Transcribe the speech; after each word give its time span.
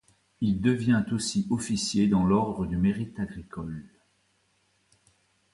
Il 0.39 0.61
devient 0.61 1.05
aussi 1.11 1.45
officier 1.51 2.07
dans 2.07 2.25
l'ordre 2.25 2.65
du 2.65 2.75
Mérite 2.75 3.19
agricole. 3.19 3.85